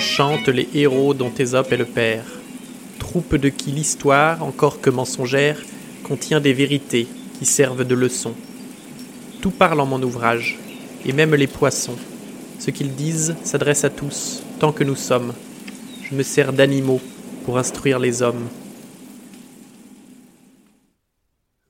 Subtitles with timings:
[0.00, 2.24] chante les héros dont Ésope est le père,
[2.98, 5.60] troupe de qui l'histoire, encore que mensongère,
[6.02, 7.06] contient des vérités
[7.38, 8.34] qui servent de leçons.
[9.42, 10.58] Tout parle en mon ouvrage,
[11.06, 11.96] et même les poissons.
[12.58, 15.34] Ce qu'ils disent s'adresse à tous, tant que nous sommes.
[16.02, 17.00] Je me sers d'animaux
[17.44, 18.48] pour instruire les hommes.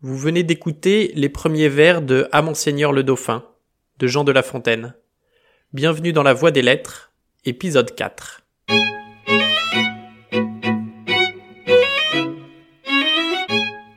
[0.03, 3.45] Vous venez d'écouter les premiers vers de À Monseigneur le Dauphin,
[3.99, 4.95] de Jean de La Fontaine.
[5.73, 7.10] Bienvenue dans la Voie des Lettres,
[7.47, 8.43] épisode 4.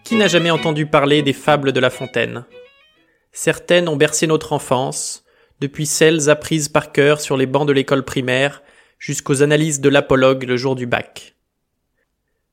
[0.06, 2.46] Qui n'a jamais entendu parler des fables de La Fontaine?
[3.34, 5.26] Certaines ont bercé notre enfance,
[5.60, 8.64] depuis celles apprises par cœur sur les bancs de l'école primaire
[8.98, 11.36] jusqu'aux analyses de l'apologue le jour du bac.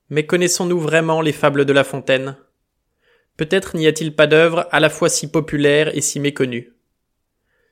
[0.09, 2.37] Mais connaissons-nous vraiment les fables de La Fontaine?
[3.37, 6.73] Peut-être n'y a-t-il pas d'œuvre à la fois si populaire et si méconnue.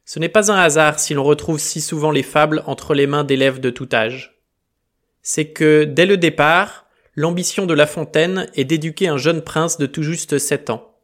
[0.09, 3.24] Ce n'est pas un hasard si l'on retrouve si souvent les fables entre les mains
[3.24, 4.41] d'élèves de tout âge.
[5.21, 9.85] C'est que, dès le départ, l'ambition de La Fontaine est d'éduquer un jeune prince de
[9.85, 10.97] tout juste sept ans,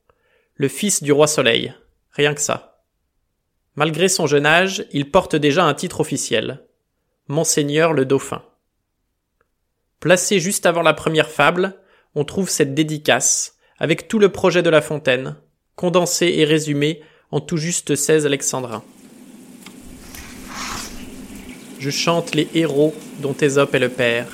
[0.54, 1.74] le fils du roi Soleil,
[2.12, 2.82] rien que ça.
[3.74, 6.64] Malgré son jeune âge, il porte déjà un titre officiel,
[7.28, 8.42] Monseigneur le Dauphin.
[10.00, 11.78] Placé juste avant la première fable,
[12.14, 15.36] on trouve cette dédicace, avec tout le projet de La Fontaine,
[15.76, 18.82] condensé et résumé en tout juste 16 alexandrins.
[21.78, 24.26] Je chante les héros dont Ésope est le père.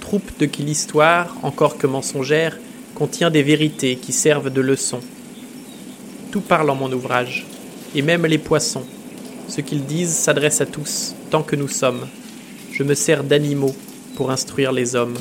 [0.00, 2.58] Troupe de qui l'histoire, encore que mensongère,
[2.94, 5.00] contient des vérités qui servent de leçons.
[6.30, 7.46] Tout parle en mon ouvrage,
[7.94, 8.84] et même les poissons.
[9.48, 12.06] Ce qu'ils disent s'adresse à tous, tant que nous sommes.
[12.72, 13.74] Je me sers d'animaux
[14.16, 15.16] pour instruire les hommes.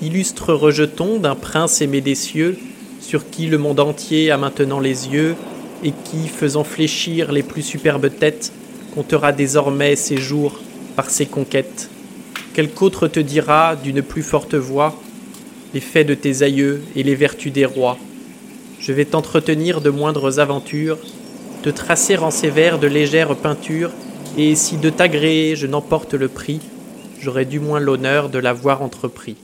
[0.00, 2.58] Illustre rejeton d'un prince aimé des cieux,
[3.00, 5.36] sur qui le monde entier a maintenant les yeux,
[5.82, 8.52] et qui, faisant fléchir les plus superbes têtes,
[8.94, 10.60] comptera désormais ses jours
[10.96, 11.90] par ses conquêtes.
[12.54, 14.94] Quelque te dira d'une plus forte voix
[15.74, 17.98] les faits de tes aïeux et les vertus des rois.
[18.78, 20.98] Je vais t'entretenir de moindres aventures,
[21.62, 23.90] te tracer en ces vers de légères peintures,
[24.38, 26.60] et si de t'agréer je n'emporte le prix,
[27.20, 29.36] j'aurai du moins l'honneur de l'avoir entrepris.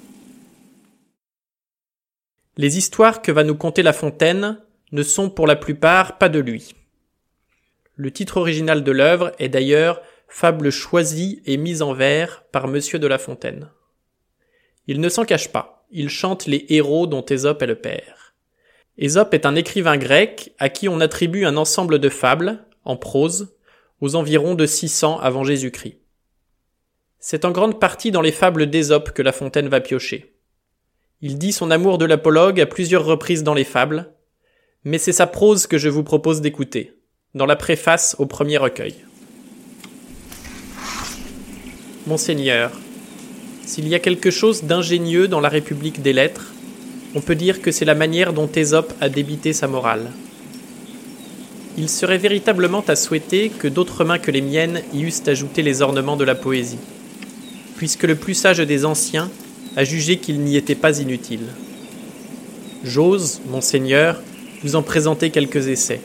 [2.56, 4.58] Les histoires que va nous conter La Fontaine
[4.92, 6.74] ne sont pour la plupart pas de lui.
[8.00, 12.98] Le titre original de l'œuvre est d'ailleurs Fable choisie et mise en vers par Monsieur
[12.98, 13.68] de La Fontaine.
[14.86, 18.34] Il ne s'en cache pas, il chante les héros dont Ésope est le père.
[18.96, 23.54] Ésope est un écrivain grec à qui on attribue un ensemble de fables, en prose,
[24.00, 25.98] aux environs de 600 avant Jésus-Christ.
[27.18, 30.38] C'est en grande partie dans les fables d'Ésope que La Fontaine va piocher.
[31.20, 34.14] Il dit son amour de l'apologue à plusieurs reprises dans les fables,
[34.84, 36.96] mais c'est sa prose que je vous propose d'écouter
[37.34, 38.94] dans la préface au premier recueil.
[42.06, 42.72] Monseigneur,
[43.64, 46.52] s'il y a quelque chose d'ingénieux dans la République des lettres,
[47.14, 50.10] on peut dire que c'est la manière dont Ésope a débité sa morale.
[51.78, 55.82] Il serait véritablement à souhaiter que d'autres mains que les miennes y eussent ajouté les
[55.82, 56.78] ornements de la poésie,
[57.76, 59.30] puisque le plus sage des anciens
[59.76, 61.46] a jugé qu'il n'y était pas inutile.
[62.82, 64.20] J'ose, monseigneur,
[64.64, 66.00] vous en présenter quelques essais.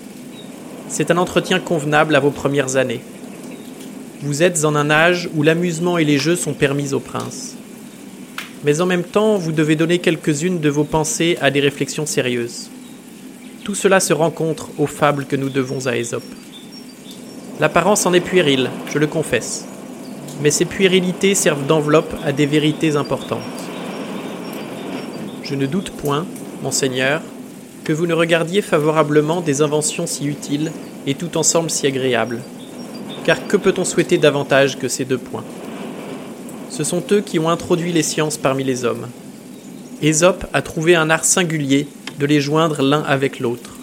[0.87, 3.01] C'est un entretien convenable à vos premières années.
[4.21, 7.55] Vous êtes en un âge où l'amusement et les jeux sont permis aux princes.
[8.63, 12.69] Mais en même temps, vous devez donner quelques-unes de vos pensées à des réflexions sérieuses.
[13.63, 16.23] Tout cela se rencontre aux fables que nous devons à Ésope.
[17.59, 19.65] L'apparence en est puérile, je le confesse,
[20.41, 23.39] mais ces puérilités servent d'enveloppe à des vérités importantes.
[25.43, 26.25] Je ne doute point,
[26.63, 27.21] monseigneur,
[27.85, 30.71] que vous ne regardiez favorablement des inventions si utiles
[31.07, 32.41] et tout ensemble si agréables.
[33.23, 35.43] Car que peut-on souhaiter davantage que ces deux points?
[36.69, 39.07] Ce sont eux qui ont introduit les sciences parmi les hommes.
[40.01, 41.87] Ésope a trouvé un art singulier
[42.19, 43.75] de les joindre l'un avec l'autre.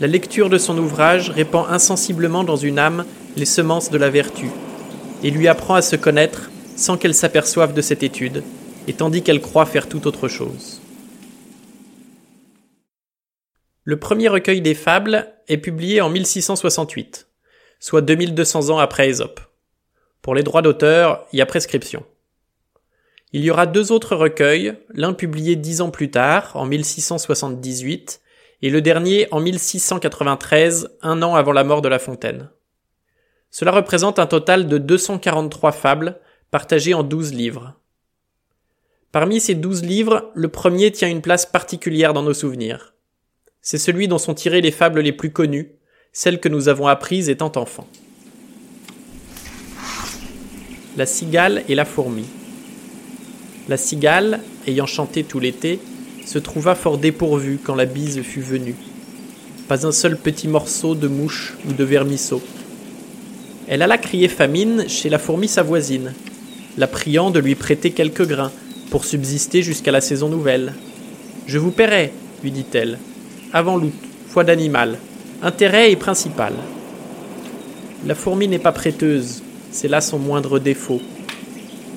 [0.00, 3.04] La lecture de son ouvrage répand insensiblement dans une âme
[3.36, 4.46] les semences de la vertu,
[5.22, 8.42] et lui apprend à se connaître sans qu'elle s'aperçoive de cette étude,
[8.88, 10.81] et tandis qu'elle croit faire tout autre chose.
[13.84, 17.26] Le premier recueil des fables est publié en 1668,
[17.80, 19.40] soit 2200 ans après Ésope.
[20.20, 22.04] Pour les droits d'auteur, il y a prescription.
[23.32, 28.20] Il y aura deux autres recueils, l'un publié dix ans plus tard, en 1678,
[28.62, 32.50] et le dernier en 1693, un an avant la mort de La Fontaine.
[33.50, 36.20] Cela représente un total de 243 fables,
[36.52, 37.74] partagées en 12 livres.
[39.10, 42.92] Parmi ces 12 livres, le premier tient une place particulière dans nos souvenirs.
[43.64, 45.70] C'est celui dont sont tirées les fables les plus connues,
[46.12, 47.86] celles que nous avons apprises étant enfants.
[50.96, 52.24] La cigale et la fourmi.
[53.68, 55.78] La cigale, ayant chanté tout l'été,
[56.26, 58.74] se trouva fort dépourvue quand la bise fut venue.
[59.68, 62.42] Pas un seul petit morceau de mouche ou de vermisseau.
[63.68, 66.14] Elle alla crier famine chez la fourmi sa voisine,
[66.76, 68.52] la priant de lui prêter quelques grains
[68.90, 70.74] pour subsister jusqu'à la saison nouvelle.
[71.46, 72.12] Je vous paierai,
[72.42, 72.98] lui dit-elle,
[73.52, 73.92] avant l'août,
[74.28, 74.98] foi d'animal,
[75.42, 76.54] intérêt et principal.
[78.06, 81.00] La fourmi n'est pas prêteuse, c'est là son moindre défaut.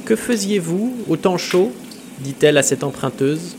[0.06, 1.72] Que faisiez-vous au temps chaud
[2.20, 3.56] dit-elle à cette emprunteuse.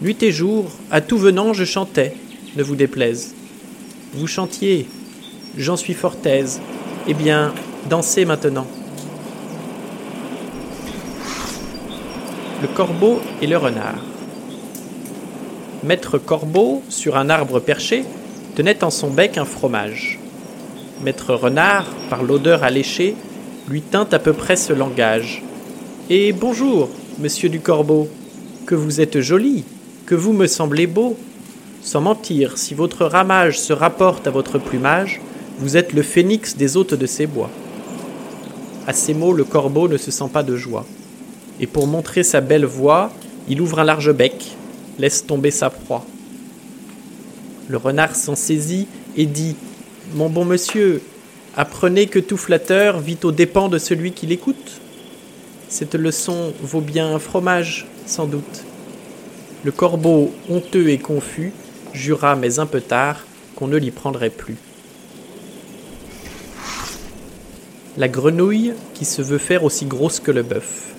[0.00, 2.14] Nuit et jour, à tout venant, je chantais,
[2.56, 3.34] ne vous déplaise.
[4.14, 4.86] Vous chantiez,
[5.56, 6.60] j'en suis fort aise.
[7.08, 7.54] Eh bien,
[7.88, 8.66] dansez maintenant.
[12.60, 14.11] Le corbeau et le renard.
[15.84, 18.04] Maître Corbeau, sur un arbre perché,
[18.54, 20.20] tenait en son bec un fromage.
[21.02, 23.16] Maître Renard, par l'odeur alléchée,
[23.68, 25.42] lui tint à peu près ce langage.
[26.08, 26.88] Et bonjour,
[27.18, 28.08] monsieur du Corbeau,
[28.64, 29.64] que vous êtes joli,
[30.06, 31.16] que vous me semblez beau.
[31.82, 35.20] Sans mentir, si votre ramage se rapporte à votre plumage,
[35.58, 37.50] vous êtes le phénix des hôtes de ces bois.
[38.86, 40.86] À ces mots, le corbeau ne se sent pas de joie.
[41.58, 43.10] Et pour montrer sa belle voix,
[43.48, 44.56] il ouvre un large bec,
[44.98, 46.04] laisse tomber sa proie.
[47.68, 48.86] Le renard s'en saisit
[49.16, 49.56] et dit
[50.14, 51.00] Mon bon monsieur,
[51.56, 54.80] apprenez que tout flatteur vit aux dépens de celui qui l'écoute.
[55.68, 58.64] Cette leçon vaut bien un fromage, sans doute.
[59.64, 61.52] Le corbeau, honteux et confus,
[61.92, 63.24] jura, mais un peu tard,
[63.54, 64.56] qu'on ne l'y prendrait plus.
[67.96, 70.94] La grenouille qui se veut faire aussi grosse que le bœuf.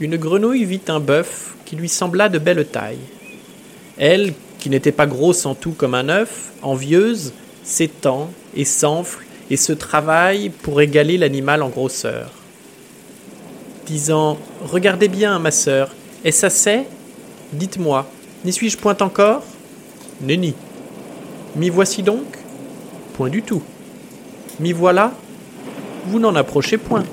[0.00, 2.98] Une grenouille vit un bœuf qui lui sembla de belle taille.
[3.96, 7.32] Elle, qui n'était pas grosse en tout comme un œuf, envieuse,
[7.62, 12.32] s'étend et s'enfle et se travaille pour égaler l'animal en grosseur.
[13.86, 15.90] Disant Regardez bien, ma sœur,
[16.24, 16.80] est-ce assez?
[17.52, 18.10] Dites-moi,
[18.44, 19.44] n'y suis-je point encore?
[20.20, 20.54] Nenni.
[21.54, 22.24] M'y voici donc?
[23.14, 23.62] Point du tout.
[24.58, 25.12] M'y voilà?
[26.06, 27.04] Vous n'en approchez point.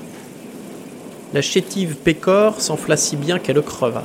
[1.34, 4.04] La chétive pécore s'enfla si bien qu'elle creva.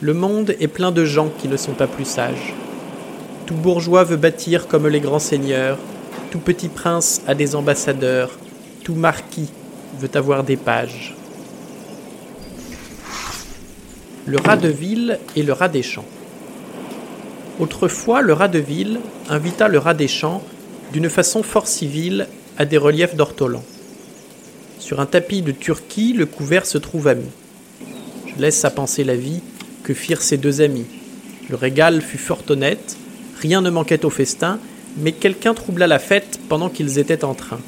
[0.00, 2.52] Le monde est plein de gens qui ne sont pas plus sages.
[3.46, 5.78] Tout bourgeois veut bâtir comme les grands seigneurs,
[6.32, 8.32] tout petit prince a des ambassadeurs,
[8.82, 9.48] tout marquis
[10.00, 11.14] veut avoir des pages.
[14.24, 16.04] Le rat de ville et le rat des champs.
[17.60, 18.98] Autrefois, le rat de ville
[19.30, 20.42] invita le rat des champs
[20.92, 22.26] d'une façon fort civile
[22.58, 23.62] à des reliefs d'ortolan.
[24.78, 27.24] Sur un tapis de Turquie, le couvert se trouve ami.
[28.26, 29.40] Je laisse à penser la vie
[29.82, 30.86] que firent ces deux amis.
[31.48, 32.96] Le régal fut fort honnête,
[33.40, 34.58] rien ne manquait au festin,
[34.98, 37.60] mais quelqu'un troubla la fête pendant qu'ils étaient en train.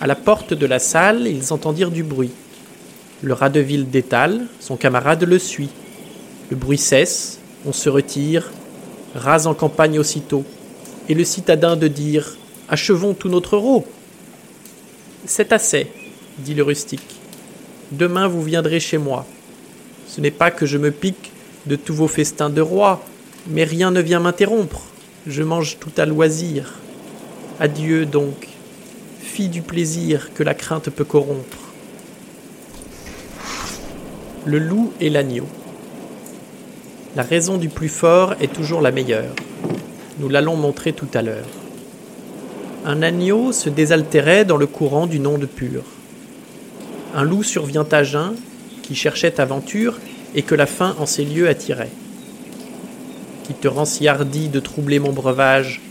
[0.00, 2.32] À la porte de la salle, ils entendirent du bruit.
[3.22, 5.70] Le rat de ville détale, son camarade le suit.
[6.50, 8.52] Le bruit cesse, on se retire,
[9.14, 10.44] rase en campagne aussitôt,
[11.08, 12.36] et le citadin de dire
[12.68, 13.86] Achevons tout notre rot.
[15.26, 15.88] C'est assez,
[16.38, 17.16] dit le rustique.
[17.92, 19.26] Demain vous viendrez chez moi.
[20.06, 21.32] Ce n'est pas que je me pique
[21.66, 23.04] de tous vos festins de roi,
[23.46, 24.82] mais rien ne vient m'interrompre.
[25.26, 26.78] Je mange tout à loisir.
[27.60, 28.48] Adieu donc,
[29.20, 31.68] fille du plaisir que la crainte peut corrompre
[34.48, 35.46] le loup et l'agneau.
[37.16, 39.34] La raison du plus fort est toujours la meilleure.
[40.18, 41.46] Nous l'allons montrer tout à l'heure.
[42.88, 45.84] Un agneau se désaltérait dans le courant d'une onde pure.
[47.14, 48.34] Un loup survient à jeun,
[48.80, 49.98] qui cherchait aventure
[50.34, 51.90] et que la faim en ces lieux attirait.
[53.44, 55.82] Qui te rend si hardi de troubler mon breuvage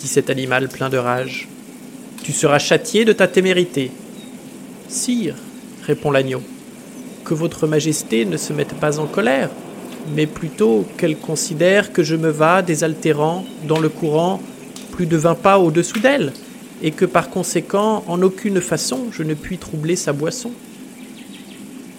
[0.00, 1.46] dit cet animal plein de rage.
[2.22, 3.90] Tu seras châtié de ta témérité.
[4.88, 5.34] Sire,
[5.86, 6.40] répond l'agneau,
[7.26, 9.50] que votre majesté ne se mette pas en colère,
[10.14, 14.40] mais plutôt qu'elle considère que je me vas désaltérant dans le courant
[14.92, 16.32] plus de vingt pas au-dessous d'elle,
[16.82, 20.52] et que par conséquent, en aucune façon, je ne puis troubler sa boisson.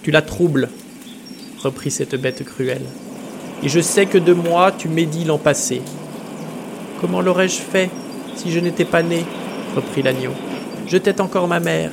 [0.02, 0.68] Tu la troubles,
[1.58, 2.86] reprit cette bête cruelle,
[3.62, 5.82] et je sais que de moi tu médis l'an passé.
[7.00, 7.90] Comment l'aurais-je fait
[8.36, 9.24] si je n'étais pas né?
[9.74, 10.32] reprit l'agneau.
[10.86, 11.92] Je t'ai encore ma mère.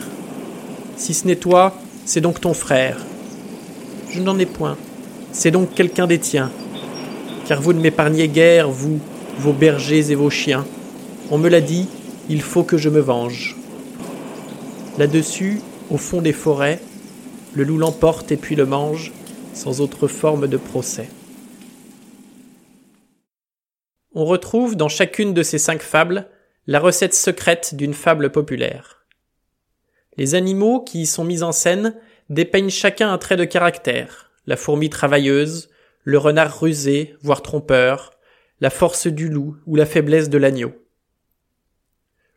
[0.96, 1.75] Si ce n'est toi,
[2.06, 2.98] c'est donc ton frère,
[4.10, 4.77] je n'en ai point.
[5.32, 6.51] C'est donc quelqu'un des tiens.
[7.48, 9.00] Car vous ne m'épargnez guère, vous,
[9.38, 10.65] vos bergers et vos chiens.
[11.30, 11.88] On me l'a dit,
[12.29, 13.55] il faut que je me venge.
[14.98, 16.79] Là-dessus, au fond des forêts,
[17.53, 19.12] le loup l'emporte et puis le mange,
[19.53, 21.10] sans autre forme de procès.
[24.13, 26.29] On retrouve dans chacune de ces cinq fables
[26.67, 29.05] la recette secrète d'une fable populaire.
[30.17, 31.96] Les animaux qui y sont mis en scène
[32.29, 34.32] dépeignent chacun un trait de caractère.
[34.48, 35.70] La fourmi travailleuse,
[36.03, 38.12] le renard rusé, voire trompeur,
[38.62, 40.74] la force du loup ou la faiblesse de l'agneau.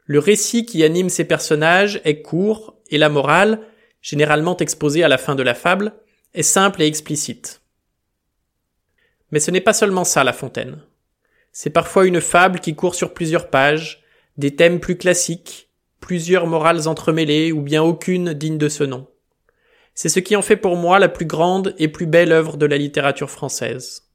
[0.09, 3.61] Le récit qui anime ces personnages est court et la morale,
[4.01, 5.93] généralement exposée à la fin de la fable,
[6.33, 7.61] est simple et explicite.
[9.31, 10.81] Mais ce n'est pas seulement ça, La Fontaine.
[11.53, 14.03] C'est parfois une fable qui court sur plusieurs pages,
[14.39, 15.69] des thèmes plus classiques,
[16.01, 19.07] plusieurs morales entremêlées ou bien aucune digne de ce nom.
[19.95, 22.65] C'est ce qui en fait pour moi la plus grande et plus belle œuvre de
[22.65, 24.09] la littérature française.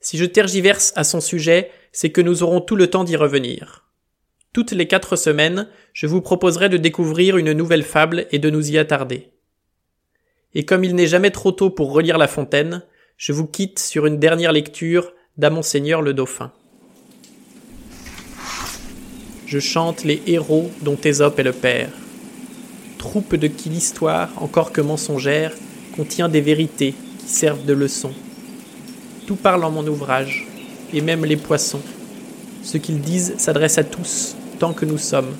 [0.00, 3.91] Si je tergiverse à son sujet, c'est que nous aurons tout le temps d'y revenir.
[4.52, 8.70] Toutes les quatre semaines, je vous proposerai de découvrir une nouvelle fable et de nous
[8.70, 9.30] y attarder.
[10.54, 12.82] Et comme il n'est jamais trop tôt pour relire La Fontaine,
[13.16, 16.52] je vous quitte sur une dernière lecture d'À Monseigneur le Dauphin.
[19.46, 21.90] Je chante les héros dont Ésope est le père.
[22.98, 25.54] Troupe de qui l'histoire, encore que mensongère,
[25.96, 28.12] contient des vérités qui servent de leçon.
[29.26, 30.46] Tout parle en mon ouvrage,
[30.92, 31.80] et même les poissons.
[32.62, 34.36] Ce qu'ils disent s'adresse à tous,
[34.72, 35.34] que nous sommes.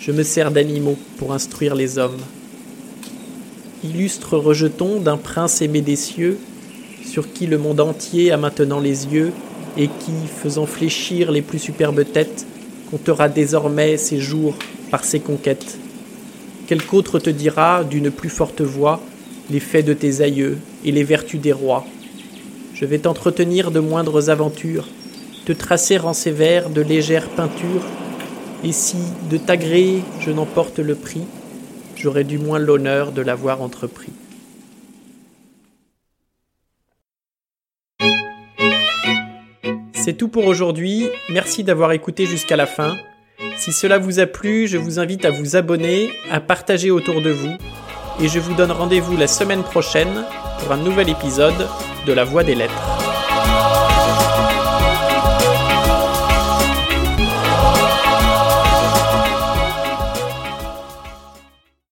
[0.00, 2.16] Je me sers d'animaux pour instruire les hommes.
[3.84, 6.38] Illustre rejeton d'un prince aimé des cieux,
[7.04, 9.32] sur qui le monde entier a maintenant les yeux,
[9.76, 12.46] et qui, faisant fléchir les plus superbes têtes,
[12.90, 14.54] comptera désormais ses jours
[14.90, 15.78] par ses conquêtes.
[16.66, 19.02] Quelque autre te dira, d'une plus forte voix,
[19.50, 20.56] les faits de tes aïeux
[20.86, 21.84] et les vertus des rois.
[22.72, 24.88] Je vais t'entretenir de moindres aventures,
[25.44, 27.84] te tracer en ces vers de légères peintures,
[28.64, 28.96] et si,
[29.30, 31.24] de ta gré, je n'emporte le prix,
[31.96, 34.12] j'aurai du moins l'honneur de l'avoir entrepris.
[39.92, 42.96] C'est tout pour aujourd'hui, merci d'avoir écouté jusqu'à la fin.
[43.56, 47.30] Si cela vous a plu, je vous invite à vous abonner, à partager autour de
[47.30, 47.56] vous,
[48.20, 50.24] et je vous donne rendez-vous la semaine prochaine
[50.60, 51.68] pour un nouvel épisode
[52.06, 53.03] de La Voix des Lettres.